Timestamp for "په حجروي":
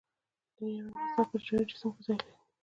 1.29-1.63